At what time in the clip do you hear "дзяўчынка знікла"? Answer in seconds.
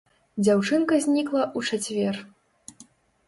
0.45-1.43